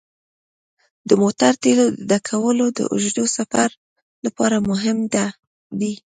[1.09, 3.69] د موټر تیلو ډکول د اوږده سفر
[4.25, 4.97] لپاره مهم
[5.81, 5.93] دي.